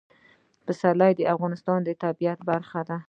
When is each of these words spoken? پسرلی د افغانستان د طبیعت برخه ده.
پسرلی 0.65 1.11
د 1.15 1.21
افغانستان 1.33 1.79
د 1.83 1.89
طبیعت 2.03 2.39
برخه 2.49 2.81
ده. 2.89 2.97